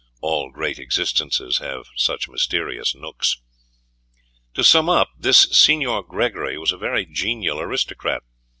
All 0.19 0.49
great 0.49 0.79
existences 0.79 1.59
have 1.59 1.85
such 1.95 2.27
mysterious 2.27 2.95
nooks. 2.95 3.37
To 4.55 4.63
sum 4.63 4.89
up, 4.89 5.09
this 5.15 5.41
Signor 5.51 6.01
Gregory 6.01 6.57
was 6.57 6.71
a 6.71 6.77
very 6.79 7.05
genial 7.05 7.59
aristocrat. 7.59 8.23